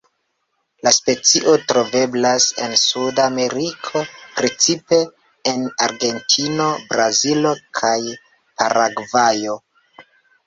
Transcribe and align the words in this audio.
La 0.85 0.91
specio 0.93 1.51
troveblas 1.71 2.45
en 2.67 2.71
Suda 2.83 3.25
Ameriko, 3.31 4.01
precipe 4.39 4.99
en 5.51 5.67
Argentino, 5.87 6.69
Brazilo 6.93 7.51
kaj 7.81 7.93
Paragvajo. 8.63 9.59